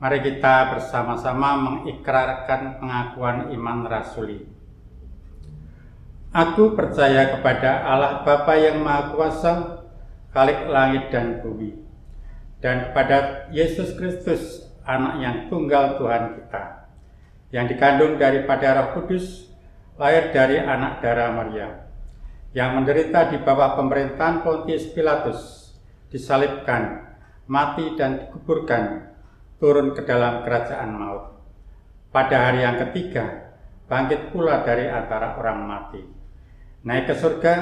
Mari 0.00 0.18
kita 0.24 0.74
bersama-sama 0.74 1.60
mengikrarkan 1.60 2.80
pengakuan 2.82 3.52
iman 3.54 3.86
rasuli. 3.86 4.48
Aku 6.30 6.78
percaya 6.78 7.34
kepada 7.34 7.82
Allah 7.84 8.22
Bapa 8.22 8.54
yang 8.54 8.86
Maha 8.86 9.10
Kuasa, 9.10 9.54
Khalik 10.30 10.70
langit 10.70 11.10
dan 11.10 11.42
bumi, 11.42 11.74
dan 12.62 12.86
kepada 12.86 13.50
Yesus 13.50 13.98
Kristus, 13.98 14.62
anak 14.86 15.18
yang 15.18 15.36
tunggal 15.50 15.98
Tuhan 15.98 16.38
kita, 16.38 16.86
yang 17.50 17.66
dikandung 17.66 18.14
daripada 18.14 18.78
Roh 18.78 18.88
Kudus, 18.94 19.50
lahir 19.98 20.30
dari 20.30 20.62
anak 20.62 21.02
darah 21.02 21.34
Maria, 21.34 21.90
yang 22.54 22.78
menderita 22.78 23.34
di 23.34 23.42
bawah 23.42 23.74
pemerintahan 23.74 24.46
Pontius 24.46 24.86
Pilatus, 24.94 25.59
disalibkan, 26.10 27.14
mati 27.46 27.94
dan 27.94 28.26
dikuburkan, 28.26 29.14
turun 29.62 29.94
ke 29.94 30.02
dalam 30.02 30.42
kerajaan 30.42 30.90
maut. 30.94 31.24
Pada 32.10 32.50
hari 32.50 32.66
yang 32.66 32.76
ketiga, 32.88 33.54
bangkit 33.86 34.34
pula 34.34 34.66
dari 34.66 34.90
antara 34.90 35.38
orang 35.38 35.62
mati. 35.62 36.02
Naik 36.82 37.10
ke 37.10 37.14
surga, 37.14 37.54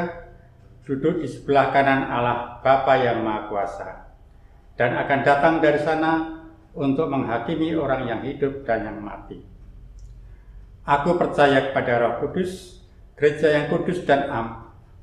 duduk 0.89 1.21
di 1.21 1.29
sebelah 1.29 1.69
kanan 1.69 2.09
Allah 2.09 2.65
Bapa 2.65 2.97
yang 2.97 3.21
Maha 3.21 3.53
Kuasa, 3.53 3.89
dan 4.81 4.97
akan 4.97 5.21
datang 5.21 5.55
dari 5.61 5.81
sana 5.85 6.41
untuk 6.73 7.13
menghakimi 7.13 7.77
orang 7.77 8.09
yang 8.09 8.21
hidup 8.25 8.65
dan 8.65 8.89
yang 8.89 8.99
mati. 9.05 9.43
Aku 10.89 11.21
percaya 11.21 11.69
kepada 11.69 12.01
Roh 12.01 12.15
Kudus, 12.25 12.81
gereja 13.13 13.53
yang 13.53 13.69
kudus 13.69 14.09
dan 14.09 14.31
am, 14.33 14.47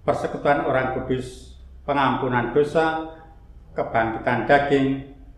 persekutuan 0.01 0.65
orang 0.65 0.97
kudus, 0.97 1.60
pengampunan 1.86 2.55
dosa, 2.58 3.13
kebangkitan 3.75 4.47
daging, 4.47 4.89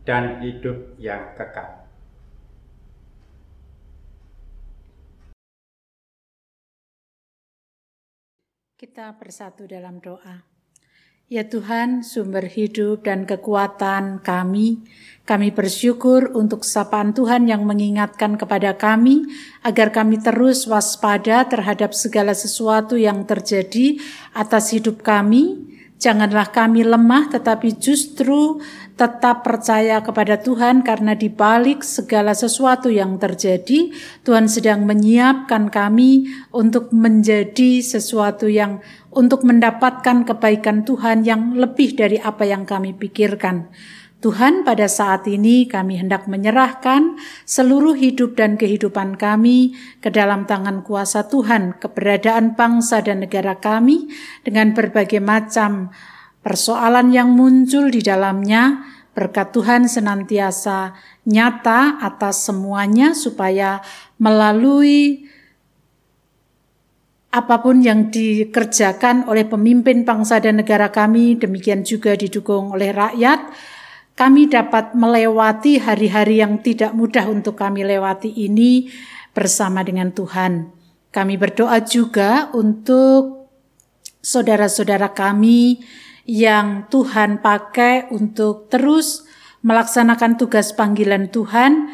dan 0.08 0.39
hidup 0.39 0.95
yang 0.95 1.36
kekal. 1.36 1.84
Kita 8.78 9.10
bersatu 9.17 9.65
dalam 9.65 9.97
doa. 9.97 10.45
Ya 11.28 11.43
Tuhan, 11.43 12.08
sumber 12.08 12.47
hidup 12.47 13.04
dan 13.04 13.28
kekuatan 13.28 14.23
kami, 14.23 14.80
kami 15.28 15.52
bersyukur 15.52 16.32
untuk 16.32 16.63
sapaan 16.63 17.12
Tuhan 17.12 17.52
yang 17.52 17.67
mengingatkan 17.67 18.39
kepada 18.39 18.80
kami 18.80 19.28
agar 19.60 19.91
kami 19.91 20.23
terus 20.23 20.63
waspada 20.71 21.43
terhadap 21.43 21.91
segala 21.91 22.32
sesuatu 22.32 22.95
yang 22.95 23.28
terjadi 23.28 24.00
atas 24.32 24.71
hidup 24.71 25.04
kami. 25.04 25.76
Janganlah 25.98 26.54
kami 26.54 26.86
lemah 26.86 27.34
tetapi 27.34 27.82
justru 27.82 28.62
tetap 28.94 29.42
percaya 29.42 29.98
kepada 30.06 30.38
Tuhan 30.38 30.86
karena 30.86 31.18
di 31.18 31.26
balik 31.26 31.82
segala 31.82 32.38
sesuatu 32.38 32.94
yang 32.94 33.18
terjadi, 33.18 33.90
Tuhan 34.22 34.46
sedang 34.46 34.86
menyiapkan 34.86 35.74
kami 35.74 36.30
untuk 36.54 36.94
menjadi 36.94 37.82
sesuatu 37.82 38.46
yang 38.46 38.78
untuk 39.10 39.42
mendapatkan 39.42 40.22
kebaikan 40.22 40.86
Tuhan 40.86 41.26
yang 41.26 41.58
lebih 41.58 41.98
dari 41.98 42.22
apa 42.22 42.46
yang 42.46 42.70
kami 42.70 42.94
pikirkan. 42.94 43.74
Tuhan, 44.17 44.65
pada 44.65 44.89
saat 44.89 45.30
ini 45.30 45.69
kami 45.69 46.01
hendak 46.01 46.25
menyerahkan 46.25 47.21
seluruh 47.45 47.93
hidup 47.93 48.34
dan 48.34 48.58
kehidupan 48.58 49.13
kami 49.13 49.77
ke 50.01 50.10
dalam 50.10 50.49
tangan 50.49 50.82
kuasa 50.82 51.30
Tuhan, 51.30 51.77
keberadaan 51.77 52.58
bangsa 52.58 53.06
dan 53.06 53.21
negara 53.21 53.62
kami 53.62 54.10
dengan 54.41 54.73
berbagai 54.73 55.21
macam 55.21 55.93
persoalan 56.41 57.13
yang 57.13 57.30
muncul 57.38 57.93
di 57.93 58.01
dalamnya, 58.01 58.82
berkat 59.13 59.53
Tuhan 59.53 59.86
senantiasa 59.86 60.97
nyata 61.30 62.01
atas 62.01 62.41
semuanya 62.41 63.13
supaya 63.13 63.86
melalui 64.17 65.30
apa 67.30 67.62
pun 67.62 67.86
yang 67.86 68.10
dikerjakan 68.10 69.30
oleh 69.30 69.45
pemimpin 69.45 70.01
bangsa 70.01 70.41
dan 70.41 70.58
negara 70.58 70.89
kami, 70.89 71.38
demikian 71.38 71.86
juga 71.86 72.17
didukung 72.17 72.73
oleh 72.73 72.89
rakyat, 72.89 73.53
kami 74.17 74.49
dapat 74.49 74.97
melewati 74.97 75.77
hari-hari 75.77 76.41
yang 76.41 76.58
tidak 76.65 76.97
mudah 76.97 77.30
untuk 77.30 77.53
kami 77.53 77.86
lewati 77.86 78.34
ini 78.34 78.89
bersama 79.38 79.86
dengan 79.86 80.10
Tuhan. 80.10 80.73
Kami 81.13 81.38
berdoa 81.38 81.77
juga 81.86 82.49
untuk 82.58 83.45
saudara-saudara 84.17 85.13
kami 85.13 85.86
yang 86.25 86.89
Tuhan 86.89 87.45
pakai 87.45 88.10
untuk 88.10 88.73
terus 88.73 89.30
melaksanakan 89.62 90.41
tugas 90.41 90.73
panggilan 90.73 91.30
Tuhan 91.30 91.88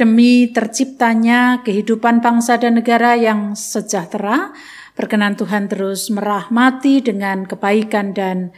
demi 0.00 0.48
terciptanya 0.48 1.60
kehidupan 1.68 2.24
bangsa 2.24 2.56
dan 2.56 2.80
negara 2.80 3.12
yang 3.12 3.52
sejahtera. 3.52 4.56
Berkenan 4.96 5.36
Tuhan 5.36 5.68
terus 5.68 6.08
merahmati 6.10 7.04
dengan 7.04 7.44
kebaikan 7.44 8.16
dan 8.16 8.56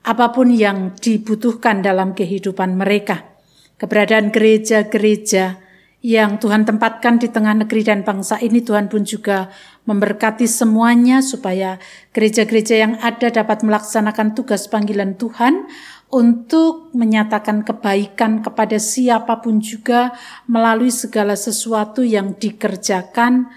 apa 0.00 0.32
pun 0.32 0.48
yang 0.48 0.96
dibutuhkan 0.96 1.84
dalam 1.84 2.16
kehidupan 2.16 2.76
mereka. 2.76 3.26
Keberadaan 3.76 4.32
gereja-gereja 4.32 5.60
yang 6.00 6.40
Tuhan 6.40 6.64
tempatkan 6.64 7.20
di 7.20 7.28
tengah 7.28 7.52
negeri 7.52 7.84
dan 7.84 8.00
bangsa 8.00 8.40
ini 8.40 8.64
Tuhan 8.64 8.88
pun 8.88 9.04
juga 9.04 9.52
memberkati 9.84 10.48
semuanya 10.48 11.20
supaya 11.20 11.76
gereja-gereja 12.16 12.80
yang 12.80 12.96
ada 13.04 13.28
dapat 13.28 13.60
melaksanakan 13.60 14.32
tugas 14.32 14.64
panggilan 14.68 15.20
Tuhan 15.20 15.68
untuk 16.08 16.90
menyatakan 16.96 17.62
kebaikan 17.62 18.40
kepada 18.40 18.80
siapa 18.80 19.44
pun 19.44 19.60
juga 19.60 20.16
melalui 20.48 20.90
segala 20.90 21.36
sesuatu 21.36 22.00
yang 22.00 22.34
dikerjakan 22.34 23.52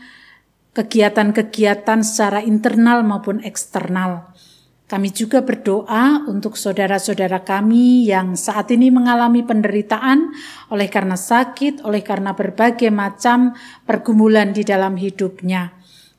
kegiatan-kegiatan 0.76 2.04
secara 2.04 2.44
internal 2.44 3.02
maupun 3.08 3.40
eksternal. 3.42 4.36
Kami 4.84 5.10
juga 5.16 5.42
berdoa 5.42 6.28
untuk 6.28 6.60
saudara-saudara 6.60 7.42
kami 7.42 8.06
yang 8.06 8.36
saat 8.36 8.70
ini 8.70 8.92
mengalami 8.92 9.42
penderitaan 9.42 10.36
oleh 10.70 10.92
karena 10.92 11.16
sakit, 11.16 11.82
oleh 11.88 12.04
karena 12.04 12.36
berbagai 12.36 12.92
macam 12.92 13.56
pergumulan 13.88 14.52
di 14.52 14.62
dalam 14.62 15.00
hidupnya. 15.00 15.72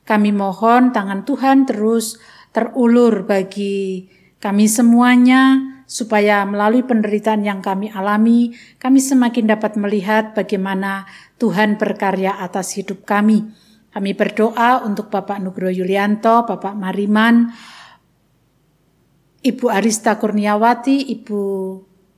Kami 0.03 0.33
mohon 0.33 0.91
tangan 0.91 1.23
Tuhan 1.23 1.69
terus 1.69 2.17
terulur 2.51 3.23
bagi 3.23 4.09
kami 4.41 4.69
semuanya, 4.69 5.75
supaya 5.85 6.41
melalui 6.49 6.81
penderitaan 6.81 7.45
yang 7.45 7.61
kami 7.61 7.93
alami, 7.93 8.53
kami 8.81 8.97
semakin 8.97 9.45
dapat 9.45 9.77
melihat 9.77 10.33
bagaimana 10.33 11.05
Tuhan 11.37 11.77
berkarya 11.77 12.41
atas 12.41 12.73
hidup 12.77 13.05
kami. 13.05 13.45
Kami 13.93 14.11
berdoa 14.11 14.83
untuk 14.83 15.07
Bapak 15.07 15.39
Nugroho 15.39 15.71
Yulianto, 15.71 16.43
Bapak 16.43 16.75
Mariman, 16.75 17.53
Ibu 19.45 19.69
Arista 19.69 20.17
Kurniawati, 20.17 21.13
Ibu 21.13 21.41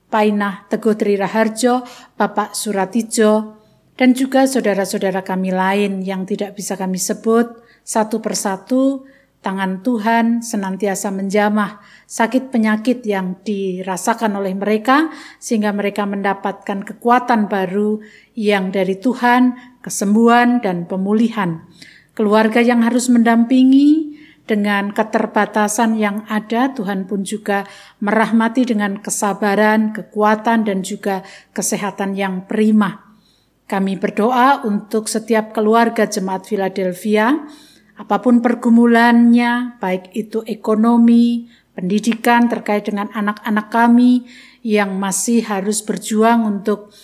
Painah 0.07 0.71
Teguh 0.71 0.95
Tri 0.95 1.19
Raharjo, 1.19 1.83
Bapak 2.15 2.55
Suratijo, 2.55 3.59
dan 3.99 4.15
juga 4.15 4.47
saudara-saudara 4.47 5.27
kami 5.27 5.51
lain 5.51 5.99
yang 6.07 6.23
tidak 6.23 6.55
bisa 6.55 6.79
kami 6.79 6.95
sebut 6.95 7.51
satu 7.83 8.23
persatu, 8.23 9.03
tangan 9.43 9.83
Tuhan 9.83 10.39
senantiasa 10.39 11.11
menjamah 11.11 11.83
sakit 12.07 12.47
penyakit 12.47 13.03
yang 13.03 13.39
dirasakan 13.43 14.39
oleh 14.39 14.55
mereka 14.55 15.11
sehingga 15.43 15.75
mereka 15.75 16.07
mendapatkan 16.07 16.83
kekuatan 16.83 17.51
baru 17.51 17.99
yang 18.39 18.71
dari 18.71 18.95
Tuhan, 18.95 19.55
kesembuhan 19.83 20.63
dan 20.63 20.87
pemulihan. 20.87 21.67
Keluarga 22.15 22.63
yang 22.63 22.87
harus 22.87 23.11
mendampingi 23.11 24.06
dengan 24.47 24.95
keterbatasan 24.95 25.99
yang 25.99 26.23
ada, 26.31 26.71
Tuhan 26.71 27.03
pun 27.05 27.27
juga 27.27 27.67
merahmati 27.99 28.63
dengan 28.63 28.97
kesabaran, 29.03 29.91
kekuatan, 29.91 30.63
dan 30.63 30.81
juga 30.81 31.21
kesehatan 31.51 32.15
yang 32.15 32.47
prima. 32.47 33.03
Kami 33.67 33.99
berdoa 33.99 34.63
untuk 34.63 35.11
setiap 35.11 35.51
keluarga 35.51 36.07
jemaat 36.07 36.47
Philadelphia, 36.47 37.35
apa 37.99 38.23
pun 38.23 38.39
pergumulannya, 38.39 39.75
baik 39.83 40.15
itu 40.15 40.39
ekonomi, 40.47 41.51
pendidikan 41.75 42.47
terkait 42.47 42.87
dengan 42.87 43.11
anak-anak 43.11 43.67
kami 43.67 44.23
yang 44.63 44.95
masih 44.95 45.43
harus 45.43 45.83
berjuang 45.83 46.47
untuk 46.47 46.95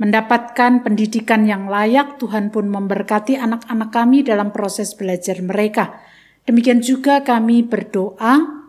mendapatkan 0.00 0.84
pendidikan 0.84 1.44
yang 1.44 1.68
layak, 1.68 2.20
Tuhan 2.20 2.48
pun 2.52 2.68
memberkati 2.68 3.36
anak-anak 3.36 3.90
kami 3.92 4.24
dalam 4.24 4.52
proses 4.52 4.92
belajar 4.92 5.40
mereka. 5.40 6.00
Demikian 6.46 6.78
juga 6.78 7.26
kami 7.26 7.66
berdoa 7.66 8.66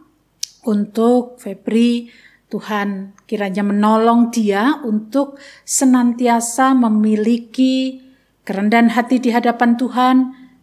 untuk 0.66 1.38
Febri, 1.38 2.10
Tuhan 2.48 3.13
kiranya 3.28 3.62
menolong 3.62 4.32
dia 4.32 4.80
untuk 4.82 5.38
senantiasa 5.68 6.74
memiliki 6.74 8.00
kerendahan 8.48 8.96
hati 8.96 9.20
di 9.20 9.30
hadapan 9.36 9.76
Tuhan 9.76 10.18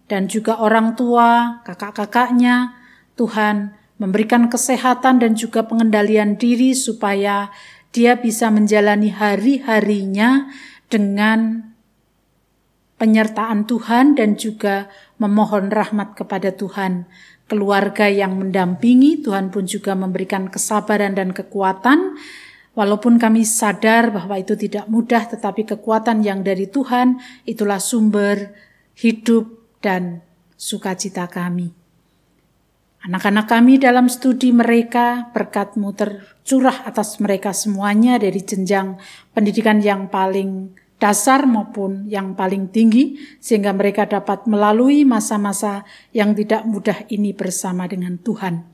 dan 0.08 0.26
juga 0.26 0.58
orang 0.60 0.96
tua, 0.96 1.60
kakak-kakaknya. 1.62 2.80
Tuhan 3.14 3.78
memberikan 4.02 4.50
kesehatan 4.50 5.22
dan 5.22 5.38
juga 5.38 5.68
pengendalian 5.70 6.34
diri 6.34 6.74
supaya 6.74 7.54
dia 7.94 8.18
bisa 8.18 8.50
menjalani 8.50 9.14
hari-harinya 9.14 10.50
dengan 10.90 11.73
penyertaan 13.04 13.68
Tuhan 13.68 14.16
dan 14.16 14.40
juga 14.40 14.88
memohon 15.20 15.68
rahmat 15.68 16.16
kepada 16.16 16.56
Tuhan. 16.56 17.04
Keluarga 17.44 18.08
yang 18.08 18.40
mendampingi, 18.40 19.20
Tuhan 19.20 19.52
pun 19.52 19.68
juga 19.68 19.92
memberikan 19.92 20.48
kesabaran 20.48 21.12
dan 21.12 21.36
kekuatan. 21.36 22.16
Walaupun 22.72 23.20
kami 23.20 23.44
sadar 23.44 24.08
bahwa 24.08 24.40
itu 24.40 24.56
tidak 24.56 24.88
mudah, 24.88 25.28
tetapi 25.28 25.68
kekuatan 25.68 26.24
yang 26.24 26.40
dari 26.40 26.64
Tuhan 26.64 27.20
itulah 27.44 27.76
sumber 27.76 28.56
hidup 28.96 29.52
dan 29.84 30.24
sukacita 30.56 31.28
kami. 31.28 31.76
Anak-anak 33.04 33.52
kami 33.52 33.76
dalam 33.76 34.08
studi 34.08 34.48
mereka, 34.48 35.28
berkatmu 35.36 35.92
tercurah 35.92 36.88
atas 36.88 37.20
mereka 37.20 37.52
semuanya 37.52 38.16
dari 38.16 38.40
jenjang 38.40 38.96
pendidikan 39.36 39.84
yang 39.84 40.08
paling 40.08 40.72
dasar 41.04 41.44
maupun 41.44 42.08
yang 42.08 42.32
paling 42.32 42.72
tinggi, 42.72 43.20
sehingga 43.36 43.76
mereka 43.76 44.08
dapat 44.08 44.48
melalui 44.48 45.04
masa-masa 45.04 45.84
yang 46.16 46.32
tidak 46.32 46.64
mudah 46.64 47.04
ini 47.12 47.36
bersama 47.36 47.84
dengan 47.84 48.16
Tuhan. 48.16 48.64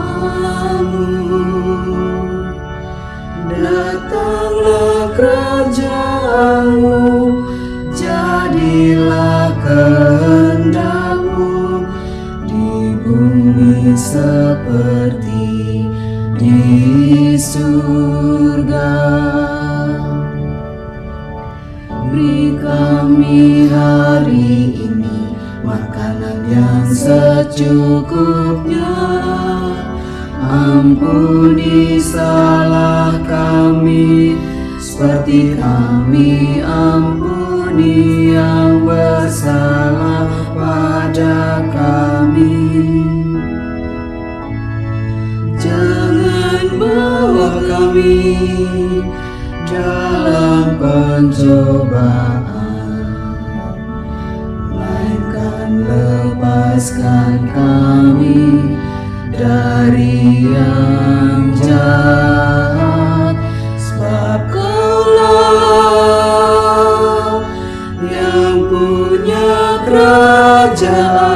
kerajaan 69.94 71.33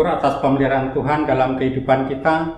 rasa 0.00 0.16
syukur 0.16 0.16
atas 0.16 0.40
pemeliharaan 0.40 0.96
Tuhan 0.96 1.28
dalam 1.28 1.60
kehidupan 1.60 2.08
kita, 2.08 2.56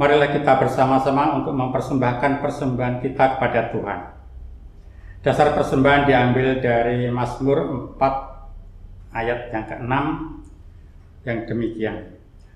marilah 0.00 0.32
kita 0.32 0.56
bersama-sama 0.56 1.36
untuk 1.36 1.52
mempersembahkan 1.52 2.40
persembahan 2.40 3.04
kita 3.04 3.36
kepada 3.36 3.68
Tuhan. 3.76 4.00
Dasar 5.20 5.52
persembahan 5.52 6.08
diambil 6.08 6.64
dari 6.64 7.12
Mazmur 7.12 7.92
4 8.00 9.12
ayat 9.12 9.52
yang 9.52 9.64
ke-6 9.68 9.92
yang 11.28 11.38
demikian. 11.44 11.96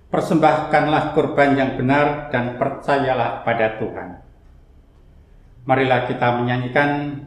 Persembahkanlah 0.09 1.13
kurban 1.13 1.53
yang 1.61 1.77
benar 1.77 2.33
dan 2.33 2.57
percayalah 2.57 3.45
pada 3.45 3.77
Tuhan. 3.77 4.25
Marilah 5.69 6.09
kita 6.09 6.41
menyanyikan 6.41 7.21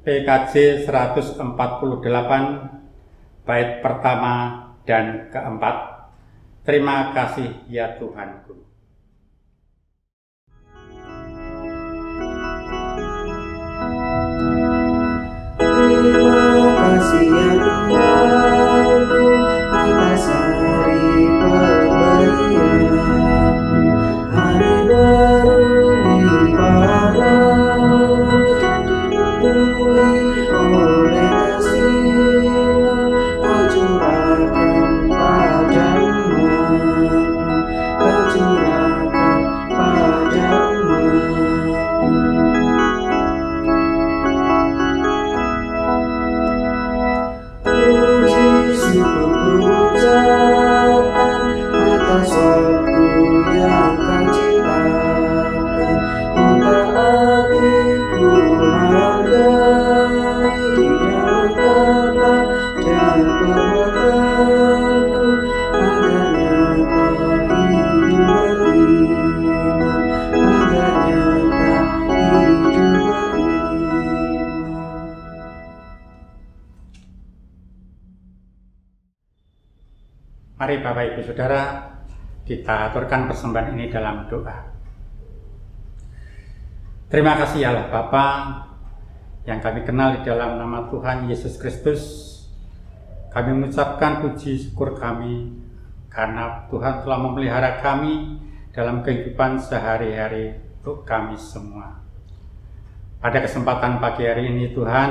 PKJ 0.00 0.88
148 0.88 1.44
bait 3.44 3.84
pertama 3.84 4.63
dan 4.84 5.32
keempat. 5.32 6.04
Terima 6.64 7.12
kasih 7.16 7.64
ya 7.68 7.96
Tuhanku. 7.96 8.43
Persembahan 83.30 83.78
ini 83.78 83.86
dalam 83.90 84.26
doa. 84.26 84.74
Terima 87.08 87.38
kasih 87.38 87.62
ya 87.62 87.70
Allah 87.70 87.86
Bapa 87.94 88.26
yang 89.46 89.62
kami 89.62 89.86
kenal 89.86 90.18
di 90.18 90.20
dalam 90.26 90.58
nama 90.58 90.90
Tuhan 90.90 91.30
Yesus 91.30 91.54
Kristus. 91.60 92.02
Kami 93.30 93.50
mengucapkan 93.54 94.22
puji 94.22 94.58
syukur 94.58 94.98
kami 94.98 95.54
karena 96.10 96.66
Tuhan 96.70 97.02
telah 97.02 97.18
memelihara 97.18 97.82
kami 97.82 98.38
dalam 98.70 99.02
kehidupan 99.02 99.58
sehari-hari 99.58 100.58
untuk 100.82 101.02
kami 101.06 101.34
semua. 101.38 102.02
Pada 103.18 103.42
kesempatan 103.42 103.98
pagi 103.98 104.22
hari 104.26 104.50
ini 104.50 104.70
Tuhan, 104.74 105.10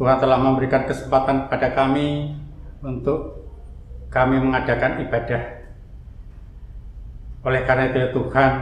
Tuhan 0.00 0.16
telah 0.16 0.38
memberikan 0.40 0.88
kesempatan 0.88 1.48
kepada 1.48 1.76
kami 1.76 2.32
untuk 2.80 3.48
kami 4.08 4.40
mengadakan 4.40 5.04
ibadah. 5.04 5.59
Oleh 7.40 7.64
karena 7.64 7.88
itu 7.88 7.96
ya 7.96 8.08
Tuhan, 8.12 8.52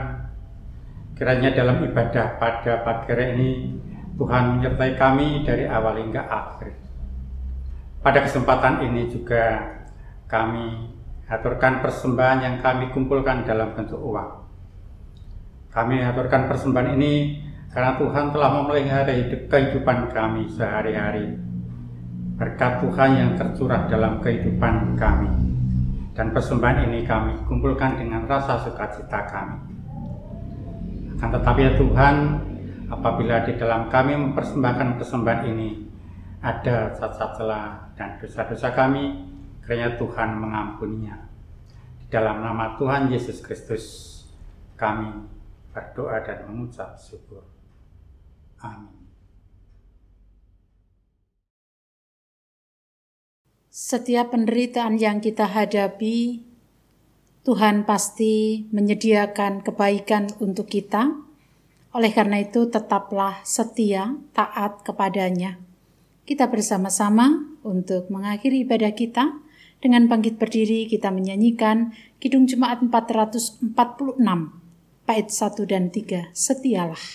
kiranya 1.19 1.49
dalam 1.51 1.83
ibadah 1.83 2.39
pada 2.39 2.79
pagi 2.87 3.11
hari 3.11 3.25
ini 3.35 3.49
Tuhan 4.15 4.59
menyertai 4.59 4.95
kami 4.95 5.43
dari 5.43 5.67
awal 5.67 5.99
hingga 5.99 6.23
akhir. 6.23 6.71
Pada 7.99 8.23
kesempatan 8.23 8.87
ini 8.87 9.11
juga 9.11 9.75
kami 10.31 10.95
aturkan 11.27 11.83
persembahan 11.83 12.39
yang 12.39 12.55
kami 12.63 12.91
kumpulkan 12.95 13.43
dalam 13.43 13.75
bentuk 13.75 13.99
uang. 13.99 14.47
Kami 15.75 15.99
aturkan 15.99 16.47
persembahan 16.47 16.95
ini 16.95 17.43
karena 17.75 17.99
Tuhan 17.99 18.31
telah 18.31 18.49
memelihara 18.63 19.11
hidup 19.11 19.51
kehidupan 19.51 20.15
kami 20.15 20.47
sehari-hari. 20.55 21.35
Berkat 22.39 22.79
Tuhan 22.79 23.11
yang 23.19 23.31
tercurah 23.35 23.91
dalam 23.91 24.23
kehidupan 24.23 24.95
kami. 24.95 25.48
Dan 26.19 26.35
persembahan 26.35 26.91
ini 26.91 27.07
kami 27.07 27.47
kumpulkan 27.47 27.95
dengan 27.95 28.27
rasa 28.27 28.59
sukacita 28.59 29.23
kami. 29.23 29.55
Akan 31.15 31.31
tetapi 31.31 31.63
ya 31.63 31.71
Tuhan, 31.79 32.15
apabila 32.91 33.47
di 33.47 33.55
dalam 33.55 33.87
kami 33.87 34.19
mempersembahkan 34.19 34.99
persembahan 34.99 35.47
ini 35.47 35.87
ada 36.43 36.91
cacat 36.91 37.39
celah 37.39 37.95
dan 37.95 38.19
dosa-dosa 38.19 38.75
kami, 38.75 39.31
kiranya 39.63 39.95
Tuhan 39.95 40.43
mengampuninya. 40.43 41.23
Di 42.03 42.11
dalam 42.11 42.43
nama 42.43 42.75
Tuhan 42.75 43.07
Yesus 43.07 43.39
Kristus, 43.39 43.85
kami 44.75 45.23
berdoa 45.71 46.19
dan 46.19 46.51
mengucap 46.51 46.99
syukur. 46.99 47.47
Amin. 48.59 48.98
Setiap 53.69 54.33
penderitaan 54.33 54.97
yang 54.97 55.21
kita 55.21 55.45
hadapi, 55.45 56.41
Tuhan 57.45 57.85
pasti 57.85 58.65
menyediakan 58.73 59.61
kebaikan 59.63 60.29
untuk 60.41 60.67
kita 60.69 61.29
oleh 61.89 62.13
karena 62.13 62.37
itu, 62.45 62.69
tetaplah 62.69 63.41
setia, 63.41 64.13
taat 64.37 64.85
kepadanya. 64.85 65.57
Kita 66.21 66.45
bersama-sama 66.45 67.49
untuk 67.65 68.13
mengakhiri 68.13 68.61
ibadah 68.61 68.93
kita. 68.93 69.41
Dengan 69.79 70.05
bangkit 70.05 70.37
berdiri, 70.37 70.85
kita 70.85 71.09
menyanyikan 71.09 71.95
Kidung 72.21 72.45
Jemaat 72.45 72.83
446, 72.85 73.71
bait 75.07 75.27
1 75.31 75.65
dan 75.65 75.89
3, 75.89 76.29
Setialah. 76.35 77.05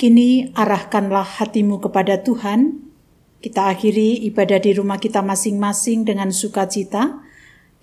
Kini 0.00 0.48
arahkanlah 0.56 1.44
hatimu 1.44 1.76
kepada 1.84 2.24
Tuhan. 2.24 2.88
Kita 3.44 3.68
akhiri 3.68 4.24
ibadah 4.32 4.56
di 4.56 4.72
rumah 4.72 4.96
kita 4.96 5.20
masing-masing 5.20 6.08
dengan 6.08 6.32
sukacita. 6.32 7.20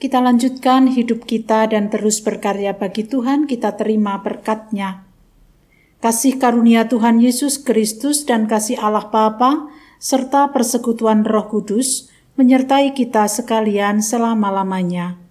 Kita 0.01 0.17
lanjutkan 0.25 0.89
hidup 0.89 1.29
kita 1.29 1.69
dan 1.69 1.93
terus 1.93 2.17
berkarya 2.25 2.73
bagi 2.73 3.05
Tuhan, 3.05 3.45
kita 3.45 3.77
terima 3.77 4.17
berkatnya. 4.17 5.05
Kasih 6.01 6.41
karunia 6.41 6.89
Tuhan 6.89 7.21
Yesus 7.21 7.61
Kristus 7.61 8.25
dan 8.25 8.49
kasih 8.49 8.81
Allah 8.81 9.13
Bapa 9.13 9.69
serta 10.01 10.49
persekutuan 10.49 11.21
Roh 11.21 11.45
Kudus 11.45 12.09
menyertai 12.33 12.97
kita 12.97 13.29
sekalian 13.29 14.01
selama-lamanya. 14.01 15.26